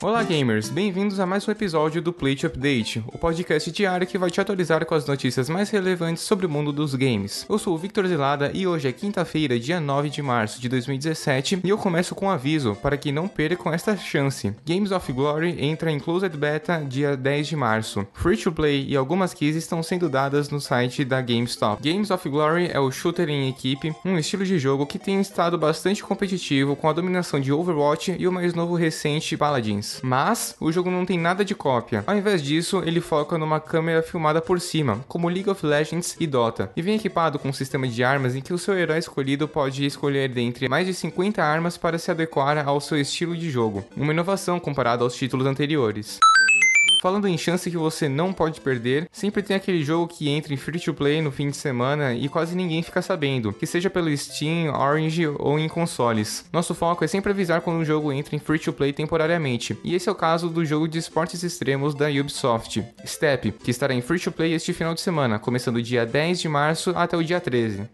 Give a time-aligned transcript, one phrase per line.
[0.00, 4.30] Olá gamers, bem-vindos a mais um episódio do Plate Update, o podcast diário que vai
[4.30, 7.44] te atualizar com as notícias mais relevantes sobre o mundo dos games.
[7.50, 11.62] Eu sou o Victor Zelada e hoje é quinta-feira, dia 9 de março de 2017,
[11.64, 14.54] e eu começo com um aviso para que não percam esta chance.
[14.64, 18.06] Games of Glory entra em Closed Beta dia 10 de março.
[18.12, 21.82] Free to Play e algumas keys estão sendo dadas no site da GameStop.
[21.82, 25.58] Games of Glory é o shooter em equipe, um estilo de jogo que tem estado
[25.58, 29.87] bastante competitivo com a dominação de Overwatch e o mais novo recente Paladins.
[30.02, 32.04] Mas o jogo não tem nada de cópia.
[32.06, 36.26] Ao invés disso, ele foca numa câmera filmada por cima, como League of Legends e
[36.26, 39.48] Dota, e vem equipado com um sistema de armas em que o seu herói escolhido
[39.48, 43.84] pode escolher dentre mais de 50 armas para se adequar ao seu estilo de jogo,
[43.96, 46.18] uma inovação comparada aos títulos anteriores.
[47.00, 50.56] Falando em chance que você não pode perder, sempre tem aquele jogo que entra em
[50.56, 54.14] free to play no fim de semana e quase ninguém fica sabendo, que seja pelo
[54.16, 56.44] Steam, Orange ou em consoles.
[56.52, 59.94] Nosso foco é sempre avisar quando um jogo entra em free to play temporariamente, e
[59.94, 64.02] esse é o caso do jogo de esportes extremos da Ubisoft, Step, que estará em
[64.02, 67.40] free to play este final de semana, começando dia 10 de março até o dia
[67.40, 67.88] 13.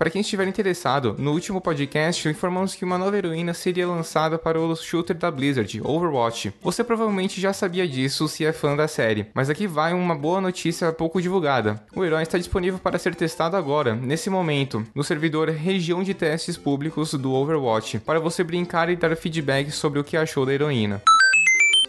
[0.00, 4.58] Para quem estiver interessado, no último podcast informamos que uma nova heroína seria lançada para
[4.58, 6.54] o shooter da Blizzard, Overwatch.
[6.62, 10.40] Você provavelmente já sabia disso se é fã da série, mas aqui vai uma boa
[10.40, 11.84] notícia pouco divulgada.
[11.94, 16.56] O herói está disponível para ser testado agora, nesse momento, no servidor Região de Testes
[16.56, 21.02] Públicos do Overwatch, para você brincar e dar feedback sobre o que achou da heroína.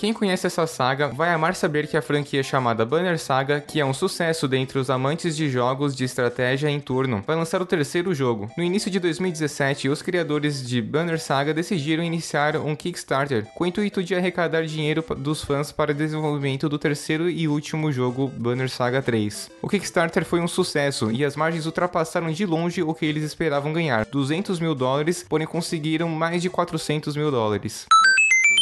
[0.02, 3.86] Quem conhece essa saga vai amar saber que a franquia chamada Banner Saga, que é
[3.86, 8.12] um sucesso dentre os amantes de jogos de estratégia em turno, vai lançar o terceiro
[8.12, 8.50] jogo.
[8.58, 13.68] No início de 2017, os criadores de Banner Saga decidiram iniciar um Kickstarter com o
[13.68, 18.72] intuito de arrecadar dinheiro dos fãs para o desenvolvimento do terceiro e último jogo Banner
[18.72, 19.52] Saga 3.
[19.62, 23.72] O Kickstarter foi um sucesso e as margens ultrapassaram de longe o que eles esperavam
[23.72, 27.86] ganhar, 200 mil dólares, porém conseguiram mais de 400 mil dólares.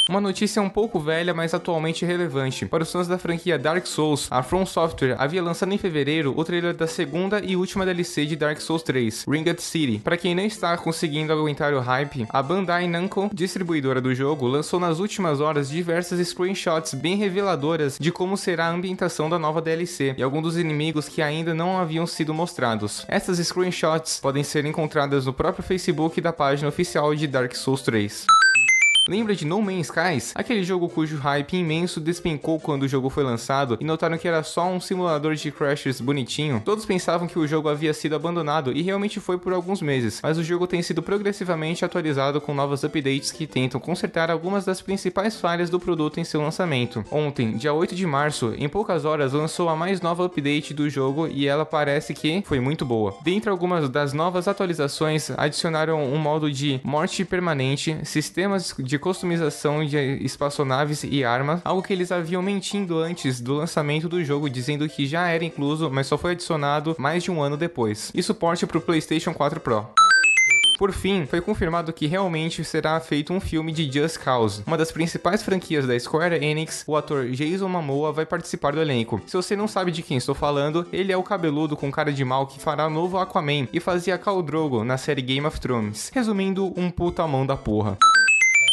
[0.10, 2.66] Uma notícia um pouco velha, mas atualmente relevante.
[2.66, 6.44] Para os fãs da franquia Dark Souls, a From Software havia lançado em fevereiro o
[6.44, 10.00] trailer da segunda e última DLC de Dark Souls 3, Ringed City.
[10.00, 14.80] Para quem não está conseguindo aguentar o hype, a Bandai Namco, distribuidora do jogo, lançou
[14.80, 20.16] nas últimas horas diversas screenshots bem reveladoras de como será a ambientação da nova DLC
[20.18, 23.06] e alguns dos inimigos que ainda não haviam sido mostrados.
[23.08, 28.26] Essas screenshots podem ser encontradas no próprio Facebook da página oficial de Dark Souls 3.
[29.10, 30.34] Lembra de No Man's Skies?
[30.36, 34.44] Aquele jogo cujo hype imenso despencou quando o jogo foi lançado e notaram que era
[34.44, 36.62] só um simulador de crashes bonitinho?
[36.64, 40.38] Todos pensavam que o jogo havia sido abandonado e realmente foi por alguns meses, mas
[40.38, 45.42] o jogo tem sido progressivamente atualizado com novos updates que tentam consertar algumas das principais
[45.42, 47.04] falhas do produto em seu lançamento.
[47.10, 51.28] Ontem, dia 8 de março, em poucas horas lançou a mais nova update do jogo
[51.28, 53.18] e ela parece que foi muito boa.
[53.24, 59.98] Dentre algumas das novas atualizações, adicionaram um modo de morte permanente, sistemas de customização de
[60.24, 65.06] espaçonaves e armas, algo que eles haviam mentindo antes do lançamento do jogo, dizendo que
[65.06, 68.12] já era incluso, mas só foi adicionado mais de um ano depois.
[68.14, 69.88] E suporte para o PlayStation 4 Pro.
[70.80, 74.64] Por fim, foi confirmado que realmente será feito um filme de Just Cause.
[74.66, 79.22] Uma das principais franquias da Square Enix, o ator Jason Momoa vai participar do elenco.
[79.28, 82.24] Se você não sabe de quem estou falando, ele é o cabeludo com cara de
[82.24, 86.10] mal que fará novo Aquaman e fazia Khal Drogo na série Game of Thrones.
[86.14, 87.98] Resumindo, um puta mão da porra.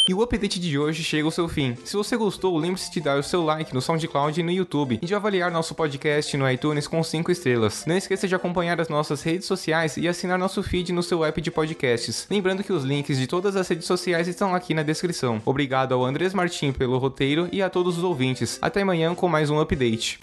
[0.09, 1.75] E o update de hoje chega ao seu fim.
[1.83, 5.05] Se você gostou, lembre-se de dar o seu like no SoundCloud e no YouTube e
[5.05, 7.83] de avaliar nosso podcast no iTunes com 5 estrelas.
[7.85, 11.41] Não esqueça de acompanhar as nossas redes sociais e assinar nosso feed no seu app
[11.41, 12.25] de podcasts.
[12.31, 15.41] Lembrando que os links de todas as redes sociais estão aqui na descrição.
[15.45, 18.57] Obrigado ao Andrés Martim pelo roteiro e a todos os ouvintes.
[18.61, 20.19] Até amanhã com mais um update.